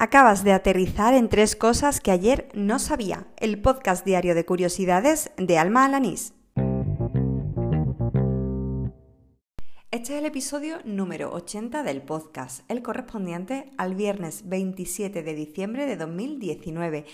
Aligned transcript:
Acabas 0.00 0.44
de 0.44 0.52
aterrizar 0.52 1.12
en 1.12 1.28
tres 1.28 1.56
cosas 1.56 2.00
que 2.00 2.12
ayer 2.12 2.48
no 2.54 2.78
sabía. 2.78 3.26
El 3.36 3.60
podcast 3.60 4.06
diario 4.06 4.36
de 4.36 4.44
curiosidades 4.44 5.32
de 5.36 5.58
Alma 5.58 5.84
Alanís. 5.84 6.34
Este 9.90 10.12
es 10.12 10.20
el 10.20 10.26
episodio 10.26 10.76
número 10.84 11.32
80 11.32 11.82
del 11.82 12.02
podcast, 12.02 12.60
el 12.70 12.80
correspondiente 12.80 13.72
al 13.76 13.96
viernes 13.96 14.48
27 14.48 15.24
de 15.24 15.34
diciembre 15.34 15.86
de 15.86 15.96
2019. 15.96 17.04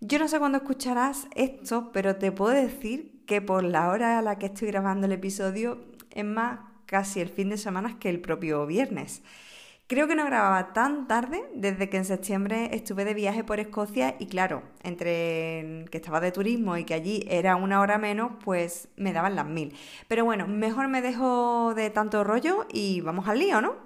Yo 0.00 0.18
no 0.18 0.26
sé 0.26 0.40
cuándo 0.40 0.58
escucharás 0.58 1.28
esto, 1.36 1.92
pero 1.92 2.16
te 2.16 2.32
puedo 2.32 2.52
decir 2.52 3.22
que 3.26 3.40
por 3.40 3.62
la 3.62 3.90
hora 3.90 4.18
a 4.18 4.22
la 4.22 4.40
que 4.40 4.46
estoy 4.46 4.66
grabando 4.66 5.06
el 5.06 5.12
episodio 5.12 5.84
es 6.10 6.24
más 6.24 6.58
casi 6.84 7.20
el 7.20 7.28
fin 7.28 7.50
de 7.50 7.58
semana 7.58 8.00
que 8.00 8.08
el 8.08 8.20
propio 8.20 8.66
viernes. 8.66 9.22
Creo 9.88 10.06
que 10.06 10.14
no 10.14 10.26
grababa 10.26 10.74
tan 10.74 11.08
tarde 11.08 11.48
desde 11.54 11.88
que 11.88 11.96
en 11.96 12.04
septiembre 12.04 12.68
estuve 12.74 13.06
de 13.06 13.14
viaje 13.14 13.42
por 13.42 13.58
Escocia 13.58 14.16
y 14.18 14.26
claro, 14.26 14.62
entre 14.82 15.86
que 15.90 15.96
estaba 15.96 16.20
de 16.20 16.30
turismo 16.30 16.76
y 16.76 16.84
que 16.84 16.92
allí 16.92 17.24
era 17.26 17.56
una 17.56 17.80
hora 17.80 17.96
menos, 17.96 18.32
pues 18.44 18.88
me 18.96 19.14
daban 19.14 19.34
las 19.34 19.46
mil. 19.46 19.74
Pero 20.06 20.26
bueno, 20.26 20.46
mejor 20.46 20.88
me 20.88 21.00
dejo 21.00 21.72
de 21.74 21.88
tanto 21.88 22.22
rollo 22.22 22.66
y 22.70 23.00
vamos 23.00 23.28
al 23.28 23.38
lío, 23.38 23.62
¿no? 23.62 23.76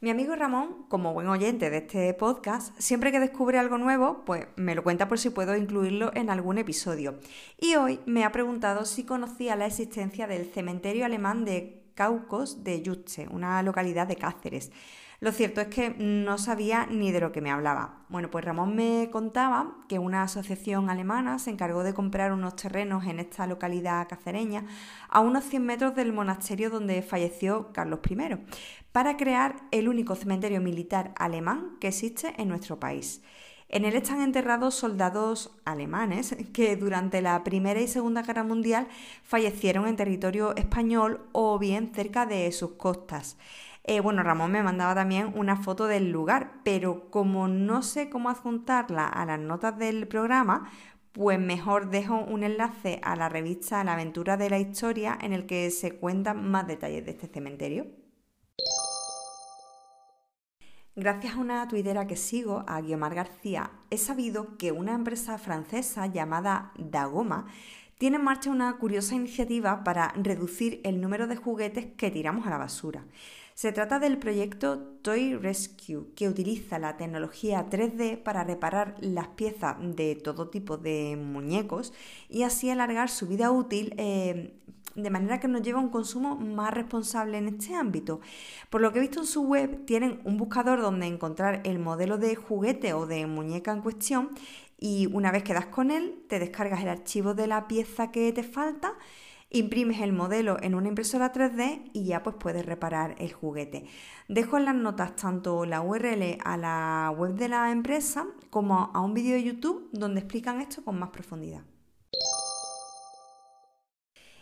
Mi 0.00 0.08
amigo 0.08 0.34
Ramón, 0.34 0.86
como 0.88 1.12
buen 1.12 1.28
oyente 1.28 1.68
de 1.68 1.78
este 1.78 2.14
podcast, 2.14 2.74
siempre 2.80 3.12
que 3.12 3.20
descubre 3.20 3.58
algo 3.58 3.76
nuevo, 3.76 4.24
pues 4.24 4.46
me 4.56 4.74
lo 4.74 4.82
cuenta 4.82 5.08
por 5.08 5.18
si 5.18 5.28
puedo 5.28 5.54
incluirlo 5.54 6.10
en 6.14 6.30
algún 6.30 6.56
episodio. 6.56 7.18
Y 7.60 7.74
hoy 7.74 8.00
me 8.06 8.24
ha 8.24 8.32
preguntado 8.32 8.86
si 8.86 9.04
conocía 9.04 9.56
la 9.56 9.66
existencia 9.66 10.26
del 10.26 10.46
cementerio 10.46 11.04
alemán 11.04 11.44
de 11.44 11.87
Caucos 11.98 12.62
de 12.62 12.80
Yutze, 12.80 13.26
una 13.28 13.60
localidad 13.64 14.06
de 14.06 14.14
Cáceres. 14.14 14.70
Lo 15.18 15.32
cierto 15.32 15.60
es 15.60 15.66
que 15.66 15.90
no 15.98 16.38
sabía 16.38 16.86
ni 16.86 17.10
de 17.10 17.18
lo 17.18 17.32
que 17.32 17.40
me 17.40 17.50
hablaba. 17.50 18.04
Bueno, 18.08 18.30
pues 18.30 18.44
Ramón 18.44 18.76
me 18.76 19.10
contaba 19.10 19.78
que 19.88 19.98
una 19.98 20.22
asociación 20.22 20.90
alemana 20.90 21.40
se 21.40 21.50
encargó 21.50 21.82
de 21.82 21.94
comprar 21.94 22.32
unos 22.32 22.54
terrenos 22.54 23.04
en 23.06 23.18
esta 23.18 23.48
localidad 23.48 24.06
cacereña 24.06 24.64
a 25.08 25.18
unos 25.18 25.42
100 25.42 25.66
metros 25.66 25.96
del 25.96 26.12
monasterio 26.12 26.70
donde 26.70 27.02
falleció 27.02 27.72
Carlos 27.72 27.98
I, 28.08 28.46
para 28.92 29.16
crear 29.16 29.56
el 29.72 29.88
único 29.88 30.14
cementerio 30.14 30.60
militar 30.60 31.12
alemán 31.16 31.78
que 31.80 31.88
existe 31.88 32.32
en 32.40 32.46
nuestro 32.46 32.78
país. 32.78 33.22
En 33.70 33.84
él 33.84 33.94
están 33.94 34.22
enterrados 34.22 34.74
soldados 34.74 35.50
alemanes 35.66 36.34
que 36.54 36.74
durante 36.76 37.20
la 37.20 37.44
Primera 37.44 37.80
y 37.80 37.86
Segunda 37.86 38.22
Guerra 38.22 38.42
Mundial 38.42 38.88
fallecieron 39.22 39.86
en 39.86 39.96
territorio 39.96 40.56
español 40.56 41.28
o 41.32 41.58
bien 41.58 41.92
cerca 41.94 42.24
de 42.24 42.50
sus 42.52 42.72
costas. 42.72 43.36
Eh, 43.84 44.00
bueno, 44.00 44.22
Ramón 44.22 44.52
me 44.52 44.62
mandaba 44.62 44.94
también 44.94 45.32
una 45.34 45.56
foto 45.56 45.86
del 45.86 46.10
lugar, 46.10 46.60
pero 46.64 47.10
como 47.10 47.46
no 47.46 47.82
sé 47.82 48.08
cómo 48.08 48.30
adjuntarla 48.30 49.06
a 49.06 49.26
las 49.26 49.38
notas 49.38 49.78
del 49.78 50.08
programa, 50.08 50.70
pues 51.12 51.38
mejor 51.38 51.90
dejo 51.90 52.16
un 52.18 52.44
enlace 52.44 53.00
a 53.02 53.16
la 53.16 53.28
revista 53.28 53.84
La 53.84 53.94
aventura 53.94 54.36
de 54.38 54.50
la 54.50 54.58
historia 54.58 55.18
en 55.20 55.32
el 55.34 55.46
que 55.46 55.70
se 55.70 55.96
cuentan 55.98 56.50
más 56.50 56.66
detalles 56.66 57.04
de 57.04 57.10
este 57.10 57.28
cementerio. 57.28 57.86
Gracias 61.00 61.34
a 61.34 61.38
una 61.38 61.68
tuitera 61.68 62.08
que 62.08 62.16
sigo, 62.16 62.64
a 62.66 62.80
Guiomar 62.80 63.14
García, 63.14 63.70
he 63.88 63.98
sabido 63.98 64.58
que 64.58 64.72
una 64.72 64.96
empresa 64.96 65.38
francesa 65.38 66.08
llamada 66.08 66.72
Dagoma 66.76 67.46
tiene 67.98 68.16
en 68.16 68.24
marcha 68.24 68.50
una 68.50 68.76
curiosa 68.78 69.14
iniciativa 69.14 69.84
para 69.84 70.12
reducir 70.16 70.80
el 70.82 71.00
número 71.00 71.28
de 71.28 71.36
juguetes 71.36 71.86
que 71.96 72.10
tiramos 72.10 72.48
a 72.48 72.50
la 72.50 72.58
basura. 72.58 73.04
Se 73.54 73.70
trata 73.70 74.00
del 74.00 74.18
proyecto 74.18 74.80
Toy 75.02 75.36
Rescue, 75.36 76.12
que 76.16 76.28
utiliza 76.28 76.80
la 76.80 76.96
tecnología 76.96 77.70
3D 77.70 78.20
para 78.20 78.42
reparar 78.42 78.96
las 78.98 79.28
piezas 79.28 79.76
de 79.80 80.16
todo 80.16 80.48
tipo 80.48 80.78
de 80.78 81.14
muñecos 81.16 81.92
y 82.28 82.42
así 82.42 82.70
alargar 82.70 83.08
su 83.08 83.28
vida 83.28 83.52
útil 83.52 83.94
eh, 83.98 84.58
de 85.02 85.10
manera 85.10 85.40
que 85.40 85.48
nos 85.48 85.62
lleva 85.62 85.78
a 85.78 85.82
un 85.82 85.90
consumo 85.90 86.36
más 86.36 86.72
responsable 86.72 87.38
en 87.38 87.48
este 87.48 87.74
ámbito. 87.74 88.20
Por 88.70 88.80
lo 88.80 88.92
que 88.92 88.98
he 88.98 89.02
visto 89.02 89.20
en 89.20 89.26
su 89.26 89.42
web, 89.42 89.84
tienen 89.84 90.20
un 90.24 90.36
buscador 90.36 90.80
donde 90.80 91.06
encontrar 91.06 91.60
el 91.64 91.78
modelo 91.78 92.18
de 92.18 92.34
juguete 92.34 92.92
o 92.92 93.06
de 93.06 93.26
muñeca 93.26 93.72
en 93.72 93.82
cuestión 93.82 94.30
y 94.78 95.06
una 95.12 95.32
vez 95.32 95.42
que 95.42 95.54
das 95.54 95.66
con 95.66 95.90
él, 95.90 96.24
te 96.28 96.38
descargas 96.38 96.82
el 96.82 96.88
archivo 96.88 97.34
de 97.34 97.46
la 97.46 97.66
pieza 97.66 98.10
que 98.10 98.32
te 98.32 98.44
falta, 98.44 98.94
imprimes 99.50 100.00
el 100.00 100.12
modelo 100.12 100.56
en 100.62 100.74
una 100.74 100.88
impresora 100.88 101.32
3D 101.32 101.90
y 101.92 102.04
ya 102.04 102.22
pues 102.22 102.36
puedes 102.38 102.64
reparar 102.64 103.16
el 103.18 103.32
juguete. 103.32 103.86
Dejo 104.28 104.58
en 104.58 104.66
las 104.66 104.74
notas 104.74 105.16
tanto 105.16 105.64
la 105.64 105.80
URL 105.80 106.38
a 106.44 106.56
la 106.56 107.14
web 107.16 107.34
de 107.34 107.48
la 107.48 107.70
empresa 107.70 108.26
como 108.50 108.90
a 108.94 109.00
un 109.00 109.14
vídeo 109.14 109.34
de 109.34 109.44
YouTube 109.44 109.88
donde 109.92 110.20
explican 110.20 110.60
esto 110.60 110.84
con 110.84 110.98
más 110.98 111.10
profundidad. 111.10 111.62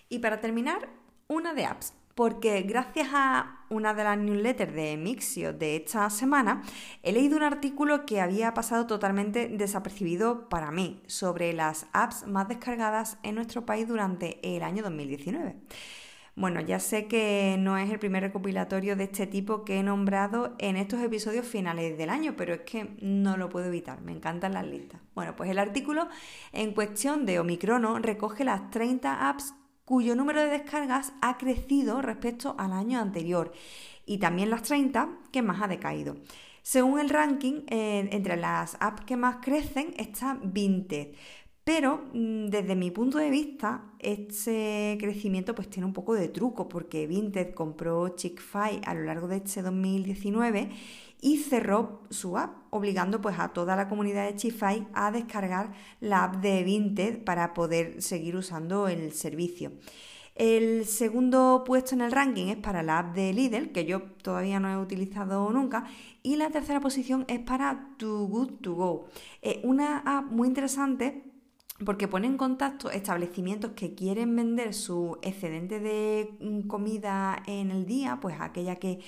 Y 0.08 0.20
para 0.20 0.40
terminar, 0.40 0.88
una 1.28 1.52
de 1.54 1.64
apps, 1.64 1.92
porque 2.14 2.62
gracias 2.62 3.08
a 3.12 3.64
una 3.68 3.92
de 3.92 4.04
las 4.04 4.16
newsletters 4.16 4.72
de 4.72 4.96
Mixio 4.96 5.52
de 5.52 5.76
esta 5.76 6.08
semana, 6.10 6.62
he 7.02 7.12
leído 7.12 7.36
un 7.36 7.42
artículo 7.42 8.06
que 8.06 8.20
había 8.20 8.54
pasado 8.54 8.86
totalmente 8.86 9.48
desapercibido 9.48 10.48
para 10.48 10.70
mí 10.70 11.02
sobre 11.06 11.52
las 11.52 11.86
apps 11.92 12.26
más 12.26 12.48
descargadas 12.48 13.18
en 13.22 13.34
nuestro 13.34 13.66
país 13.66 13.88
durante 13.88 14.38
el 14.56 14.62
año 14.62 14.82
2019. 14.82 15.56
Bueno, 16.36 16.60
ya 16.60 16.78
sé 16.80 17.06
que 17.06 17.56
no 17.58 17.78
es 17.78 17.90
el 17.90 17.98
primer 17.98 18.22
recopilatorio 18.22 18.94
de 18.94 19.04
este 19.04 19.26
tipo 19.26 19.64
que 19.64 19.78
he 19.78 19.82
nombrado 19.82 20.54
en 20.58 20.76
estos 20.76 21.00
episodios 21.00 21.46
finales 21.46 21.96
del 21.98 22.10
año, 22.10 22.34
pero 22.36 22.54
es 22.54 22.60
que 22.60 22.94
no 23.00 23.36
lo 23.36 23.48
puedo 23.48 23.66
evitar, 23.66 24.02
me 24.02 24.12
encantan 24.12 24.52
las 24.52 24.66
listas. 24.66 25.00
Bueno, 25.14 25.34
pues 25.34 25.50
el 25.50 25.58
artículo 25.58 26.08
en 26.52 26.72
cuestión 26.72 27.24
de 27.24 27.40
Omicrono 27.40 27.98
recoge 27.98 28.44
las 28.44 28.70
30 28.70 29.28
apps 29.30 29.54
cuyo 29.86 30.16
número 30.16 30.42
de 30.42 30.50
descargas 30.50 31.14
ha 31.22 31.38
crecido 31.38 32.02
respecto 32.02 32.56
al 32.58 32.72
año 32.72 33.00
anterior 33.00 33.52
y 34.04 34.18
también 34.18 34.50
las 34.50 34.64
30 34.64 35.08
que 35.32 35.40
más 35.40 35.62
ha 35.62 35.68
decaído. 35.68 36.16
Según 36.62 36.98
el 36.98 37.08
ranking, 37.08 37.62
eh, 37.68 38.08
entre 38.10 38.36
las 38.36 38.76
apps 38.80 39.04
que 39.04 39.16
más 39.16 39.36
crecen 39.36 39.94
está 39.96 40.38
Vinted, 40.42 41.14
pero 41.66 42.04
mm, 42.12 42.46
desde 42.46 42.76
mi 42.76 42.92
punto 42.92 43.18
de 43.18 43.28
vista, 43.28 43.82
este 43.98 44.96
crecimiento 45.00 45.52
pues 45.52 45.68
tiene 45.68 45.84
un 45.84 45.92
poco 45.92 46.14
de 46.14 46.28
truco, 46.28 46.68
porque 46.68 47.08
Vinted 47.08 47.54
compró 47.54 48.10
Chick-fil 48.10 48.82
a 48.86 48.94
lo 48.94 49.02
largo 49.02 49.26
de 49.26 49.38
este 49.38 49.62
2019 49.62 50.70
y 51.20 51.38
cerró 51.38 52.02
su 52.08 52.38
app, 52.38 52.58
obligando 52.70 53.20
pues 53.20 53.40
a 53.40 53.48
toda 53.48 53.74
la 53.74 53.88
comunidad 53.88 54.26
de 54.26 54.36
Chifai 54.36 54.86
a 54.94 55.10
descargar 55.10 55.72
la 55.98 56.22
app 56.22 56.36
de 56.36 56.62
Vinted 56.62 57.24
para 57.24 57.52
poder 57.52 58.00
seguir 58.00 58.36
usando 58.36 58.86
el 58.86 59.10
servicio. 59.10 59.72
El 60.36 60.84
segundo 60.84 61.64
puesto 61.66 61.96
en 61.96 62.02
el 62.02 62.12
ranking 62.12 62.46
es 62.46 62.58
para 62.58 62.84
la 62.84 63.00
app 63.00 63.16
de 63.16 63.32
Lidl, 63.32 63.72
que 63.72 63.84
yo 63.86 64.02
todavía 64.22 64.60
no 64.60 64.70
he 64.70 64.76
utilizado 64.76 65.50
nunca, 65.50 65.82
y 66.22 66.36
la 66.36 66.48
tercera 66.50 66.78
posición 66.78 67.24
es 67.26 67.40
para 67.40 67.88
Too 67.96 68.28
Good 68.28 68.52
To 68.60 68.74
Go, 68.74 69.08
una 69.64 69.98
app 70.06 70.30
muy 70.30 70.46
interesante 70.46 71.24
porque 71.84 72.08
pone 72.08 72.26
en 72.26 72.36
contacto 72.36 72.90
establecimientos 72.90 73.72
que 73.72 73.94
quieren 73.94 74.34
vender 74.34 74.72
su 74.72 75.18
excedente 75.22 75.78
de 75.80 76.36
mm, 76.40 76.68
comida 76.68 77.42
en 77.46 77.70
el 77.70 77.86
día, 77.86 78.18
pues 78.20 78.36
aquella 78.40 78.76
que 78.76 79.00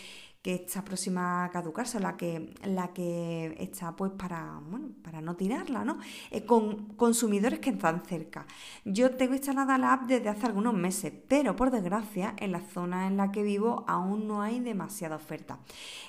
que 0.42 0.54
está 0.54 0.84
próxima 0.84 1.44
a 1.44 1.50
caducarse, 1.50 1.98
la 1.98 2.16
que, 2.16 2.54
la 2.62 2.92
que 2.92 3.56
está 3.58 3.96
pues 3.96 4.12
para, 4.12 4.60
bueno, 4.70 4.90
para 5.02 5.20
no 5.20 5.34
tirarla, 5.34 5.84
¿no? 5.84 5.98
Eh, 6.30 6.44
con 6.44 6.94
consumidores 6.94 7.58
que 7.58 7.70
están 7.70 8.02
cerca. 8.04 8.46
Yo 8.84 9.16
tengo 9.16 9.34
instalada 9.34 9.76
la 9.78 9.94
app 9.94 10.02
desde 10.06 10.28
hace 10.28 10.46
algunos 10.46 10.74
meses, 10.74 11.12
pero 11.26 11.56
por 11.56 11.70
desgracia 11.70 12.34
en 12.36 12.52
la 12.52 12.60
zona 12.60 13.08
en 13.08 13.16
la 13.16 13.32
que 13.32 13.42
vivo 13.42 13.84
aún 13.88 14.28
no 14.28 14.40
hay 14.40 14.60
demasiada 14.60 15.16
oferta. 15.16 15.58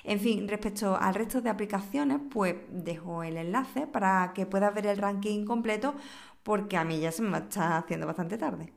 En 0.04 0.20
fin, 0.20 0.46
respecto 0.46 0.96
al 0.96 1.14
resto 1.14 1.40
de 1.40 1.50
aplicaciones, 1.50 2.20
pues 2.30 2.54
dejo 2.70 3.24
el 3.24 3.36
enlace 3.36 3.88
para 3.88 4.32
que 4.32 4.46
puedas 4.46 4.72
ver 4.74 4.86
el 4.86 4.96
ranking 4.96 5.44
completo 5.44 5.94
porque 6.42 6.76
a 6.76 6.84
mí 6.84 7.00
ya 7.00 7.12
se 7.12 7.22
me 7.22 7.38
está 7.38 7.78
haciendo 7.78 8.06
bastante 8.06 8.38
tarde. 8.38 8.72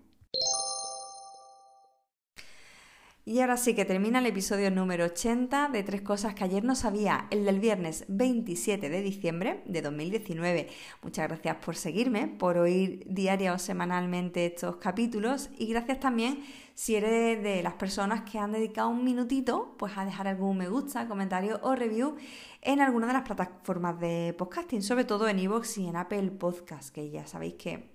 Y 3.26 3.40
ahora 3.40 3.56
sí 3.56 3.74
que 3.74 3.86
termina 3.86 4.20
el 4.20 4.26
episodio 4.26 4.70
número 4.70 5.06
80 5.06 5.70
de 5.70 5.82
Tres 5.84 6.02
Cosas 6.02 6.36
que 6.36 6.44
ayer 6.44 6.66
no 6.66 6.76
sabía, 6.76 7.28
el 7.32 7.46
del 7.46 7.62
viernes 7.62 8.04
27 8.10 8.90
de 8.90 9.02
diciembre 9.02 9.64
de 9.66 9.82
2019. 9.82 10.68
Muchas 11.02 11.30
gracias 11.30 11.56
por 11.64 11.78
seguirme, 11.78 12.28
por 12.28 12.58
oír 12.58 13.06
diaria 13.08 13.54
o 13.54 13.60
semanalmente 13.60 14.48
estos 14.48 14.76
capítulos 14.76 15.50
y 15.58 15.68
gracias 15.68 16.02
también 16.02 16.44
si 16.74 16.96
eres 16.96 17.42
de 17.42 17.64
las 17.64 17.76
personas 17.76 18.30
que 18.30 18.40
han 18.40 18.52
dedicado 18.52 18.90
un 18.90 19.06
minutito 19.06 19.74
pues 19.80 19.98
a 19.98 20.04
dejar 20.04 20.28
algún 20.28 20.58
me 20.58 20.68
gusta, 20.68 21.08
comentario 21.08 21.62
o 21.64 21.76
review 21.76 22.18
en 22.62 22.82
alguna 22.82 23.08
de 23.08 23.14
las 23.14 23.22
plataformas 23.22 24.02
de 24.02 24.36
podcasting, 24.38 24.82
sobre 24.82 25.06
todo 25.06 25.30
en 25.30 25.40
iVoox 25.40 25.78
y 25.78 25.88
en 25.88 25.96
Apple 25.96 26.30
Podcast, 26.32 26.94
que 26.94 27.10
ya 27.10 27.26
sabéis 27.26 27.54
que 27.54 27.90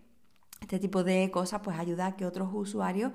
este 0.62 0.78
tipo 0.78 1.04
de 1.04 1.30
cosas 1.30 1.60
pues 1.62 1.78
ayuda 1.78 2.06
a 2.06 2.16
que 2.16 2.24
otros 2.24 2.48
usuarios 2.50 3.12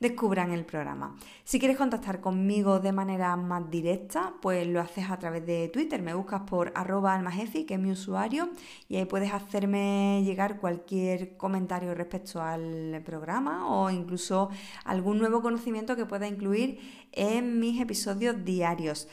descubran 0.00 0.52
el 0.52 0.64
programa. 0.64 1.16
Si 1.44 1.58
quieres 1.58 1.76
contactar 1.76 2.20
conmigo 2.20 2.80
de 2.80 2.92
manera 2.92 3.36
más 3.36 3.70
directa, 3.70 4.34
pues 4.40 4.66
lo 4.66 4.80
haces 4.80 5.10
a 5.10 5.18
través 5.18 5.46
de 5.46 5.68
Twitter. 5.68 6.02
Me 6.02 6.14
buscas 6.14 6.42
por 6.42 6.72
arroba 6.74 7.14
almajefi, 7.14 7.64
que 7.64 7.74
es 7.74 7.80
mi 7.80 7.90
usuario, 7.90 8.50
y 8.88 8.96
ahí 8.96 9.04
puedes 9.04 9.32
hacerme 9.32 10.22
llegar 10.24 10.60
cualquier 10.60 11.36
comentario 11.36 11.94
respecto 11.94 12.42
al 12.42 13.02
programa 13.04 13.68
o 13.68 13.90
incluso 13.90 14.50
algún 14.84 15.18
nuevo 15.18 15.42
conocimiento 15.42 15.96
que 15.96 16.06
pueda 16.06 16.26
incluir 16.26 16.80
en 17.12 17.60
mis 17.60 17.80
episodios 17.80 18.44
diarios. 18.44 19.08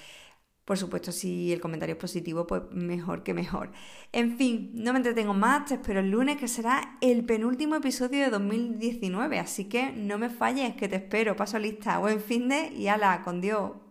Por 0.66 0.78
supuesto, 0.78 1.12
si 1.12 1.52
el 1.52 1.60
comentario 1.60 1.94
es 1.94 2.00
positivo, 2.00 2.46
pues 2.46 2.62
mejor 2.72 3.24
que 3.24 3.34
mejor. 3.34 3.72
En 4.12 4.38
fin, 4.38 4.72
no 4.74 4.94
me 4.94 5.00
entretengo 5.00 5.34
más, 5.34 5.66
te 5.66 5.74
espero 5.76 6.00
el 6.00 6.12
lunes 6.12 6.38
que 6.38 6.48
será 6.48 6.98
el 7.02 7.26
penúltimo 7.26 7.76
episodio 7.76 8.24
de 8.24 8.30
2019, 8.30 9.40
así 9.40 9.66
que 9.66 9.92
no 9.92 10.18
me 10.18 10.30
falles, 10.30 10.76
que 10.76 10.88
te 10.88 10.98
espero, 10.98 11.36
paso 11.36 11.58
lista, 11.58 11.98
buen 11.98 12.22
fin 12.22 12.48
de 12.48 12.68
y 12.74 12.88
ala, 12.88 13.22
con 13.24 13.42
Dios. 13.42 13.82